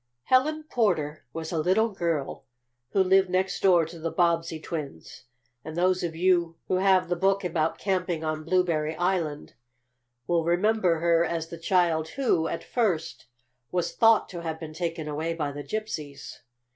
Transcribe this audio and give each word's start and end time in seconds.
Helen 0.23 0.63
Porter 0.63 1.25
was 1.31 1.51
a 1.51 1.59
little 1.59 1.89
girl 1.89 2.45
who 2.93 3.03
lived 3.03 3.29
next 3.29 3.61
door 3.61 3.85
to 3.85 3.99
the 3.99 4.09
Bobbsey 4.11 4.59
twins, 4.59 5.25
and 5.63 5.77
those 5.77 6.01
of 6.01 6.15
you 6.15 6.57
who 6.67 6.77
have 6.77 7.07
the 7.07 7.15
book 7.15 7.43
about 7.43 7.77
camping 7.77 8.23
on 8.23 8.43
Blueberry 8.43 8.95
Island 8.95 9.53
will 10.25 10.43
remember 10.43 11.01
her 11.01 11.23
as 11.23 11.49
the 11.49 11.59
child 11.59 12.07
who, 12.07 12.47
at 12.47 12.63
first, 12.63 13.27
was 13.71 13.95
thought 13.95 14.27
to 14.29 14.41
have 14.41 14.59
been 14.59 14.73
taken 14.73 15.07
away 15.07 15.35
by 15.35 15.51
the 15.51 15.63
Gypsies. 15.63 16.39